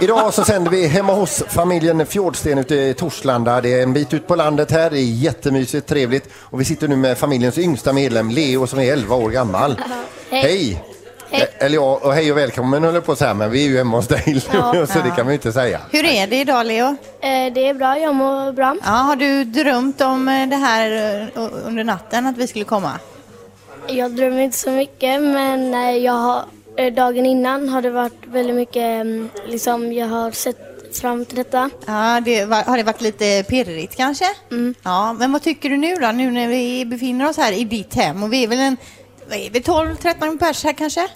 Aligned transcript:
Idag 0.00 0.34
så 0.34 0.44
sänder 0.44 0.70
vi 0.70 0.86
hemma 0.86 1.12
hos 1.12 1.42
familjen 1.48 2.06
Fjordsten 2.06 2.58
ute 2.58 2.74
i 2.74 2.94
Torslanda. 2.94 3.60
Det 3.60 3.72
är 3.78 3.82
en 3.82 3.92
bit 3.92 4.14
ut 4.14 4.26
på 4.26 4.34
landet 4.36 4.70
här. 4.70 4.90
Det 4.90 4.98
är 4.98 5.04
jättemysigt, 5.04 5.86
trevligt. 5.86 6.28
Och 6.34 6.60
vi 6.60 6.64
sitter 6.64 6.88
nu 6.88 6.96
med 6.96 7.18
familjens 7.18 7.58
yngsta 7.58 7.92
medlem, 7.92 8.30
Leo, 8.30 8.66
som 8.66 8.78
är 8.78 8.92
11 8.92 9.16
år 9.16 9.30
gammal. 9.30 9.76
Hej. 10.30 10.42
Hej! 10.42 10.84
Hej. 11.30 11.42
Eh, 11.58 11.66
Eller 11.66 11.74
ja, 11.76 12.00
och 12.02 12.12
hej 12.14 12.32
och 12.32 12.38
välkommen 12.38 12.84
höll 12.84 12.94
jag 12.94 13.04
på 13.06 13.12
att 13.12 13.18
säga, 13.18 13.34
men 13.34 13.50
vi 13.50 13.64
är 13.64 13.68
ju 13.68 13.76
hemma 13.78 13.96
hos 13.96 14.06
dig, 14.08 14.42
Ja. 14.52 14.86
så 14.86 14.98
det 14.98 15.10
kan 15.16 15.16
man 15.24 15.26
ju 15.28 15.32
inte 15.32 15.52
säga. 15.52 15.80
Hur 15.90 16.04
är 16.04 16.26
det 16.26 16.36
idag 16.40 16.66
Leo? 16.66 16.86
Eh, 16.86 17.52
Det 17.54 17.68
är 17.68 17.74
bra, 17.74 17.98
jag 17.98 18.14
mår 18.14 18.52
bra. 18.52 18.76
Ja, 18.84 18.90
har 18.90 19.16
du 19.16 19.44
drömt 19.44 20.00
om 20.00 20.28
eh, 20.28 20.48
det 20.48 20.56
här 20.56 20.90
eh, 21.36 21.42
under 21.66 21.84
natten 21.84 22.26
att 22.26 22.36
vi 22.38 22.46
skulle 22.46 22.64
komma? 22.64 22.92
Jag 23.86 24.10
drömmer 24.16 24.40
inte 24.40 24.58
så 24.58 24.70
mycket 24.70 25.22
men 25.22 25.74
eh, 25.74 25.90
jag 25.96 26.12
har, 26.12 26.42
dagen 26.76 27.26
innan 27.26 27.68
har 27.68 27.82
det 27.82 27.90
varit 27.90 28.26
väldigt 28.26 28.56
mycket, 28.56 28.76
mm, 28.82 29.30
liksom 29.46 29.92
jag 29.92 30.06
har 30.06 30.30
sett 30.30 30.56
fram 31.00 31.24
till 31.24 31.36
detta. 31.36 31.70
Ja, 31.86 32.20
det 32.24 32.44
var, 32.44 32.62
har 32.62 32.76
det 32.76 32.82
varit 32.82 33.00
lite 33.00 33.44
pirrigt 33.48 33.96
kanske? 33.96 34.24
Ja, 34.82 35.12
men 35.12 35.32
vad 35.32 35.42
tycker 35.42 35.70
du 35.70 35.76
nu 35.76 35.94
då? 35.94 36.06
Nu 36.12 36.30
när 36.30 36.48
vi 36.48 36.84
befinner 36.86 37.28
oss 37.28 37.36
här 37.36 37.52
i 37.52 37.64
ditt 37.64 37.94
hem 37.94 38.22
och 38.22 38.32
vi 38.32 38.44
är 38.44 38.48
väl 38.48 38.58
en 38.58 38.76
vad 39.28 39.38
är 39.38 39.50
vi, 39.50 39.60
12-13 39.60 40.38
pers 40.38 40.64
här 40.64 40.72
kanske? 40.72 41.08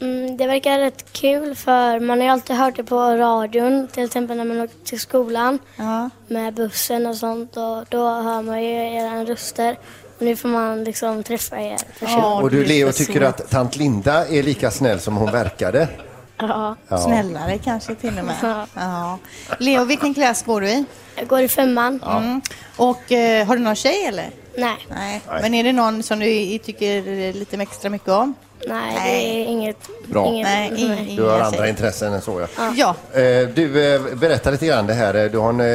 Mm, 0.00 0.36
det 0.36 0.46
verkar 0.46 0.78
rätt 0.78 1.12
kul 1.12 1.54
för 1.54 2.00
man 2.00 2.18
har 2.18 2.24
ju 2.26 2.32
alltid 2.32 2.56
hört 2.56 2.76
det 2.76 2.84
på 2.84 2.96
radion, 3.00 3.88
till 3.92 4.04
exempel 4.04 4.36
när 4.36 4.44
man 4.44 4.60
åker 4.60 4.74
till 4.84 5.00
skolan 5.00 5.58
Ja. 5.76 6.10
med 6.28 6.54
bussen 6.54 7.06
och 7.06 7.16
sånt 7.16 7.56
och 7.56 7.84
då 7.88 8.08
hör 8.08 8.42
man 8.42 8.62
ju 8.64 8.96
era 8.96 9.24
röster. 9.24 9.78
Nu 10.18 10.36
får 10.36 10.48
man 10.48 10.84
liksom 10.84 11.22
träffa 11.22 11.60
er. 11.60 11.76
Ja, 12.00 12.40
Och 12.42 12.50
du 12.50 12.64
Leo 12.64 12.92
så 12.92 12.98
tycker 12.98 13.12
svårt. 13.12 13.22
att 13.40 13.50
tant 13.50 13.76
Linda 13.76 14.26
är 14.28 14.42
lika 14.42 14.70
snäll 14.70 15.00
som 15.00 15.16
hon 15.16 15.32
verkade. 15.32 15.88
Ja. 16.38 16.76
Ja. 16.88 16.98
Snällare 16.98 17.58
kanske 17.58 17.94
till 17.94 18.18
och 18.18 18.24
med. 18.24 18.34
Ja. 18.42 18.66
Ja. 18.74 19.18
Leo, 19.58 19.84
vilken 19.84 20.14
klass 20.14 20.42
går 20.44 20.60
du 20.60 20.68
i? 20.68 20.84
Jag 21.16 21.26
går 21.28 21.40
i 21.40 21.48
femman. 21.48 22.02
Mm. 22.06 22.40
Och 22.76 23.12
eh, 23.12 23.46
har 23.46 23.56
du 23.56 23.62
någon 23.62 23.76
tjej 23.76 24.04
eller? 24.04 24.30
Nej, 24.58 24.76
Nej. 24.90 25.22
Men 25.42 25.54
är 25.54 25.64
det 25.64 25.72
någon 25.72 26.02
som 26.02 26.18
du 26.18 26.58
tycker 26.58 27.32
lite 27.32 27.56
extra 27.56 27.90
mycket 27.90 28.08
om? 28.08 28.34
Nej, 28.66 28.94
det 29.04 29.10
är 29.10 29.44
inget. 29.46 29.76
Bra. 30.06 30.26
inget 30.26 30.46
Nej, 30.46 30.70
ing- 30.70 30.98
ing- 31.08 31.16
Du 31.16 31.22
har 31.22 31.40
andra 31.40 31.68
intressen 31.68 32.12
än 32.12 32.20
så 32.20 32.40
ja. 32.56 32.72
Ja. 32.76 33.20
Eh, 33.20 33.48
Du, 33.48 33.94
eh, 33.94 34.00
berätta 34.14 34.50
lite 34.50 34.66
grann 34.66 34.86
det 34.86 34.94
här. 34.94 35.14
Eh, 35.14 35.30
Du 35.30 35.38
har 35.38 35.48
en 35.48 35.60
eh, 35.60 35.66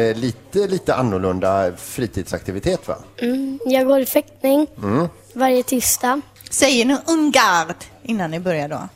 eh, 0.00 0.16
lite, 0.16 0.58
lite 0.58 0.94
annorlunda 0.94 1.72
fritidsaktivitet 1.78 2.88
va? 2.88 2.96
Mm, 3.22 3.58
jag 3.66 3.86
går 3.86 4.00
i 4.00 4.06
fäktning 4.06 4.66
Mm. 4.82 5.08
varje 5.32 5.62
tisdag. 5.62 6.20
Säger 6.50 6.84
ni 6.84 6.96
ungard 7.06 7.74
innan 8.02 8.30
ni 8.30 8.40
börjar 8.40 8.68
då? 8.68 8.88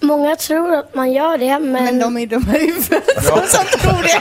Många 0.00 0.36
tror 0.36 0.74
att 0.74 0.94
man 0.94 1.12
gör 1.12 1.38
det, 1.38 1.58
men, 1.58 1.72
Men 1.84 1.98
de 1.98 2.16
är 2.18 2.26
dumma 2.26 2.56
i 2.56 2.66
huvudet 2.66 3.24
som 3.24 3.64
tror 3.80 4.02
det. 4.02 4.20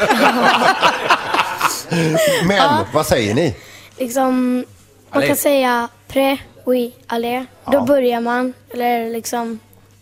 Men 2.47 2.86
vad 2.93 3.05
säger 3.08 3.33
ni? 3.33 3.55
liksom, 3.97 4.65
man 5.13 5.27
kan 5.27 5.36
säga 5.36 5.88
pre, 6.08 6.38
oui, 6.66 6.94
allez. 7.08 7.45
Då 7.66 7.73
Ja. 7.73 7.81
börjar 7.81 8.20
man, 8.22 8.54
eller 8.73 9.09
liksom, 9.09 9.59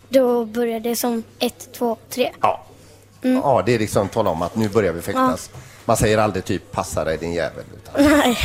då 0.08 0.44
börjar 0.44 0.80
det 0.80 0.96
som 0.96 1.22
ett, 1.38 1.68
två, 1.72 1.96
tre. 2.10 2.30
Ja. 2.40 2.64
ja, 3.22 3.62
det 3.66 3.74
är 3.74 3.78
liksom 3.78 4.08
tala 4.08 4.30
om 4.30 4.42
att 4.42 4.56
nu 4.56 4.68
börjar 4.68 4.92
vi 4.92 5.02
fäktas. 5.02 5.50
Man 5.84 5.96
säger 5.96 6.18
aldrig 6.18 6.44
typ 6.44 6.72
passa 6.72 7.04
dig 7.04 7.16
din 7.18 7.32
jävel. 7.32 7.64
Utan, 7.74 8.18
Nej. 8.18 8.36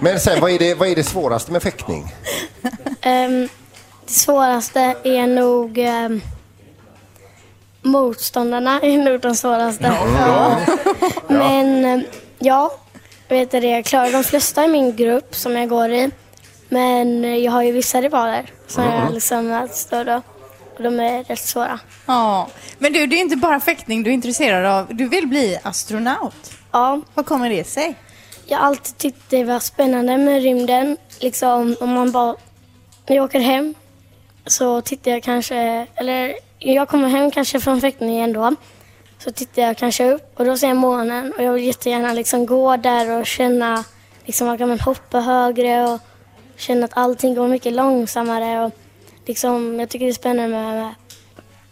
men 0.00 0.20
sen, 0.20 0.40
vad 0.40 0.50
är, 0.50 0.58
det, 0.58 0.74
vad 0.74 0.88
är 0.88 0.96
det 0.96 1.04
svåraste 1.04 1.52
med 1.52 1.62
fäktning? 1.62 2.12
Ehm, 3.00 3.48
det 4.06 4.12
svåraste 4.12 4.80
är 5.04 5.26
nog 5.26 5.78
ehm, 5.78 6.20
motståndarna 7.82 8.80
är 8.82 8.98
nog 8.98 9.20
de 9.20 9.34
svåraste. 9.34 9.92
Ja. 10.18 10.56
Men 11.28 11.84
ehm, 11.84 12.02
ja, 12.38 12.74
vet 13.28 13.50
du 13.50 13.60
det, 13.60 13.66
jag 13.70 13.84
klarar 13.84 14.12
de 14.12 14.24
flesta 14.24 14.64
i 14.64 14.68
min 14.68 14.96
grupp 14.96 15.34
som 15.36 15.56
jag 15.56 15.68
går 15.68 15.90
i. 15.90 16.10
Men 16.68 17.24
eh, 17.24 17.36
jag 17.36 17.52
har 17.52 17.62
ju 17.62 17.72
vissa 17.72 18.00
rivaler 18.00 18.50
som 18.66 18.84
jag 18.84 19.14
liksom 19.14 19.48
möts 19.48 19.86
då 19.86 19.98
och 19.98 20.04
då. 20.04 20.22
Och 20.76 20.82
de 20.82 21.00
är 21.00 21.24
rätt 21.24 21.38
svåra. 21.38 21.80
Ja. 22.06 22.48
Men 22.78 22.92
du, 22.92 23.06
det 23.06 23.16
är 23.16 23.20
inte 23.20 23.36
bara 23.36 23.60
fäktning 23.60 24.02
du 24.02 24.10
är 24.10 24.14
intresserad 24.14 24.64
av. 24.66 24.86
Du 24.90 25.08
vill 25.08 25.26
bli 25.26 25.58
astronaut. 25.62 26.52
Ja, 26.72 27.00
Vad 27.14 27.26
kommer 27.26 27.50
det 27.50 27.64
sig? 27.64 27.94
jag 28.48 28.58
har 28.58 28.66
alltid 28.66 28.98
tyckt 28.98 29.30
det 29.30 29.44
var 29.44 29.58
spännande 29.60 30.16
med 30.16 30.42
rymden. 30.42 30.96
Liksom 31.20 31.76
om 31.80 31.90
man 31.90 32.12
bara, 32.12 32.36
när 33.06 33.16
jag 33.16 33.24
åker 33.24 33.40
hem 33.40 33.74
så 34.46 34.80
tittar 34.80 35.10
jag 35.10 35.22
kanske, 35.22 35.86
eller 35.94 36.34
jag 36.58 36.88
kommer 36.88 37.08
hem 37.08 37.30
kanske 37.30 37.60
från 37.60 37.80
fäktningen 37.80 38.32
då. 38.32 38.54
Så 39.18 39.30
tittar 39.32 39.62
jag 39.62 39.76
kanske 39.76 40.12
upp 40.12 40.32
och 40.40 40.44
då 40.44 40.56
ser 40.56 40.68
jag 40.68 40.76
månen 40.76 41.32
och 41.36 41.42
jag 41.42 41.52
vill 41.52 41.64
jättegärna 41.64 42.12
liksom 42.12 42.46
gå 42.46 42.76
där 42.76 43.10
och 43.20 43.26
känna, 43.26 43.84
liksom 44.24 44.46
man 44.46 44.58
kan 44.58 44.80
hoppa 44.80 45.20
högre 45.20 45.82
och 45.88 46.00
känna 46.56 46.84
att 46.84 46.90
allting 46.94 47.34
går 47.34 47.48
mycket 47.48 47.72
långsammare 47.72 48.64
och 48.64 48.72
liksom, 49.26 49.80
jag 49.80 49.88
tycker 49.88 50.06
det 50.06 50.10
är 50.10 50.14
spännande 50.14 50.48
med, 50.56 50.94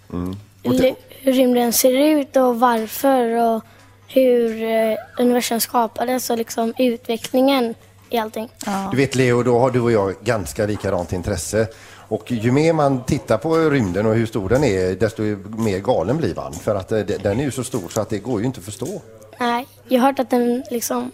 med 0.09 0.34
ly- 0.81 0.95
hur 1.09 1.33
rymden 1.33 1.72
ser 1.72 1.93
ut 1.93 2.37
och 2.37 2.61
varför 2.61 3.41
och 3.55 3.65
hur 4.09 4.62
eh, 4.62 4.97
universum 5.19 5.61
skapades 5.61 6.31
och 6.31 6.39
liksom 6.39 6.75
utvecklingen 6.78 7.75
i 8.11 8.19
allting. 8.19 8.49
Du 8.91 8.97
vet 8.97 9.15
Leo, 9.15 9.43
då 9.43 9.59
har 9.59 9.71
du 9.71 9.81
och 9.81 9.93
jag 9.93 10.15
ganska 10.25 10.67
likadant 10.67 11.12
intresse. 11.12 11.67
Och 12.09 12.33
ju 12.33 12.53
mer 12.53 12.73
man 12.73 13.05
tittar 13.05 13.39
på 13.39 13.56
rymden 13.56 14.06
och 14.06 14.15
hur 14.15 14.27
stor 14.27 14.49
den 14.49 14.65
är, 14.65 14.94
desto 14.94 15.23
mer 15.59 15.78
galen 15.78 16.17
blir 16.17 16.34
man. 16.34 16.53
För 16.53 16.75
att 16.75 16.93
eh, 16.93 16.99
de- 16.99 17.17
den 17.19 17.41
är 17.41 17.44
ju 17.44 17.50
så 17.50 17.65
stor 17.65 17.89
så 17.89 18.00
att 18.00 18.11
det 18.11 18.19
går 18.19 18.41
ju 18.41 18.47
inte 18.47 18.59
att 18.59 18.65
förstå. 18.65 19.03
Nej, 19.41 19.67
jag 19.89 20.00
har 20.00 20.06
hört 20.06 20.19
att 20.19 20.31
den 20.31 20.62
liksom 20.71 21.11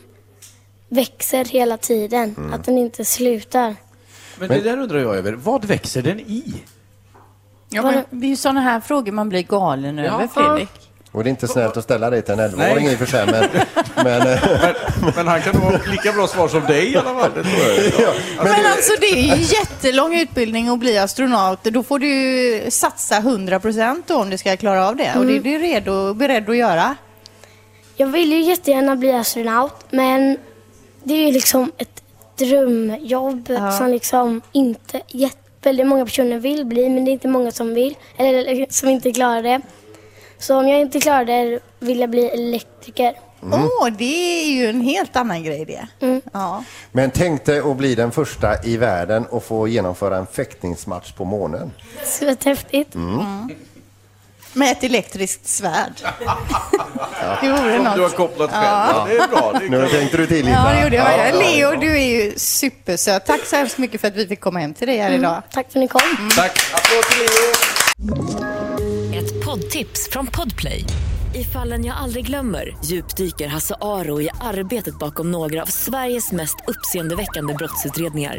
växer 0.91 1.45
hela 1.45 1.77
tiden, 1.77 2.53
att 2.55 2.65
den 2.65 2.79
inte 2.79 3.05
slutar. 3.05 3.77
Men 4.39 4.49
det 4.49 4.61
där 4.61 4.79
undrar 4.79 4.99
jag 4.99 5.17
över. 5.17 5.33
Vad 5.33 5.65
växer 5.65 6.03
den 6.03 6.21
i? 6.21 6.55
Ja, 7.69 7.83
men 7.83 8.05
det 8.11 8.27
är 8.27 8.31
ju 8.31 8.37
sådana 8.37 8.61
här 8.61 8.81
frågor 8.81 9.13
man 9.13 9.29
blir 9.29 9.43
galen 9.43 9.99
över, 9.99 10.27
Fredrik. 10.27 10.91
Och 11.13 11.25
det 11.25 11.29
är 11.29 11.31
inte 11.31 11.49
snällt 11.49 11.77
att 11.77 11.85
ställa 11.85 12.11
det 12.11 12.23
till 12.23 12.35
en 12.35 12.41
11-åring 12.41 12.87
i 12.87 12.95
och 12.95 12.99
för 12.99 13.07
sig, 13.07 13.27
men... 13.27 13.45
men 14.05 14.39
Men, 15.01 15.13
men 15.17 15.29
han 15.29 15.43
kan 15.43 15.55
nog 15.55 15.63
ha 15.63 15.79
lika 15.87 16.13
bra 16.13 16.27
svar 16.27 16.49
som 16.49 16.61
dig 16.61 16.93
i 16.93 16.97
alla 16.97 17.21
fall. 17.21 17.31
Det 17.35 17.43
tror 17.43 17.61
jag. 17.61 17.77
ja, 17.99 18.13
men 18.37 18.45
Men 18.45 18.63
du, 18.63 18.69
alltså 18.69 18.93
det 19.01 19.07
är 19.07 19.37
ju 19.37 19.43
jättelång 19.43 20.15
utbildning 20.15 20.69
att 20.69 20.79
bli 20.79 20.99
astronaut. 20.99 21.65
Då 21.65 21.83
får 21.83 21.99
du 21.99 22.71
satsa 22.71 23.17
100 23.17 23.61
procent 23.61 24.11
om 24.11 24.31
du 24.31 24.39
ska 24.39 24.57
klara 24.57 24.89
av 24.89 24.97
det. 24.97 25.15
Och 25.19 25.27
det 25.27 25.37
är 25.37 25.41
du 25.41 25.59
redo, 25.59 26.15
beredd 26.15 26.51
att 26.51 26.57
göra. 26.57 26.97
Jag 27.97 28.07
vill 28.07 28.33
ju 28.33 28.43
jättegärna 28.43 28.97
bli 28.97 29.13
astronaut, 29.13 29.87
men 29.91 30.39
det 31.05 31.15
är 31.15 31.27
ju 31.27 31.33
liksom 31.33 31.73
ett 31.79 32.03
drömjobb 32.37 33.47
Ja. 33.51 33.73
som 33.73 33.89
liksom 33.89 34.43
inte 34.53 35.01
jätte, 35.09 35.37
väldigt 35.63 35.87
många 35.87 36.05
personer 36.05 36.39
vill 36.39 36.67
bli, 36.67 36.89
men 36.89 37.05
det 37.05 37.11
är 37.11 37.13
inte 37.13 37.29
många 37.29 37.51
som 37.51 37.75
vill, 37.75 37.97
eller, 38.17 38.39
eller 38.39 38.67
som 38.71 38.89
inte 38.89 39.13
klarar 39.13 39.43
det. 39.43 39.61
Så 40.39 40.59
om 40.59 40.69
jag 40.69 40.81
inte 40.81 41.01
klarar 41.01 41.25
det 41.25 41.61
vill 41.79 42.01
jag 42.01 42.11
bli 42.11 42.27
elektriker. 42.29 43.15
Åh, 43.43 43.89
det 43.99 44.43
är 44.43 44.51
ju 44.51 44.67
en 44.67 44.81
helt 44.81 45.17
annan 45.17 45.45
grej 45.45 45.65
det. 45.65 46.07
Mm. 46.07 46.21
Ja. 46.33 46.65
men 46.93 47.11
tänk 47.11 47.45
dig 47.45 47.59
att 47.59 47.77
bli 47.77 47.95
den 47.95 48.11
första 48.11 48.65
i 48.65 48.77
världen 48.77 49.27
och 49.27 49.45
få 49.45 49.69
genomföra 49.69 50.17
en 50.17 50.27
fäktningsmatch 50.27 51.13
på 51.13 51.25
månen. 51.25 51.73
Det 52.01 52.07
skulle 52.07 52.37
häftigt. 52.45 52.95
Med 54.53 54.73
ett 54.73 54.85
elektriskt 54.85 55.49
svärd. 55.49 55.93
Det 57.41 57.49
vore 57.49 57.75
Som 57.77 57.85
du 57.85 57.91
har 57.91 57.97
något. 57.97 58.17
kopplat 58.17 58.51
själv. 58.51 58.63
Ja. 58.65 59.07
Det 59.09 59.17
är 59.17 59.29
bra. 59.29 59.53
Det 59.61 59.65
är 59.67 59.71
Nu 59.71 59.89
tänkte 59.89 60.17
du 60.17 60.27
till 60.27 60.49
Ja, 60.49 60.71
det 60.73 60.83
gjorde 60.83 60.97
jag. 60.97 61.35
Leo, 61.35 61.81
du 61.81 62.01
är 62.01 62.07
ju 62.25 62.33
supersöt. 62.37 63.27
Tack 63.27 63.41
så 63.47 63.57
hemskt 63.57 63.79
mycket 63.79 64.01
för 64.01 64.09
att 64.09 64.17
vi 64.17 64.27
fick 64.27 64.41
komma 64.41 64.59
hem 64.59 64.75
till 64.75 64.89
dig 64.89 64.99
här 64.99 65.13
idag. 65.13 65.43
Tack 65.53 65.73
för 65.73 65.79
att 65.79 65.83
ni 65.83 65.89
kom. 65.89 66.01
Tack. 66.37 66.59
Applåd 66.75 67.03
till 67.03 67.19
Leo. 67.21 67.53
Ett 69.23 69.45
poddtips 69.45 70.09
från 70.13 70.27
Podplay. 70.27 70.85
I 71.35 71.45
fallen 71.45 71.85
jag 71.85 71.97
aldrig 71.97 72.27
glömmer 72.27 72.77
djupdyker 72.85 73.49
Hasse 73.49 73.75
Aro 73.81 74.21
i 74.21 74.29
arbetet 74.41 74.99
bakom 74.99 75.31
några 75.31 75.63
av 75.63 75.67
Sveriges 75.67 76.33
mest 76.33 76.57
uppseendeväckande 76.67 77.55
brottsutredningar. 77.55 78.39